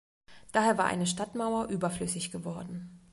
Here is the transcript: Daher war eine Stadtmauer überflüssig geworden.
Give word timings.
Daher 0.51 0.79
war 0.79 0.85
eine 0.85 1.05
Stadtmauer 1.05 1.67
überflüssig 1.67 2.31
geworden. 2.31 3.07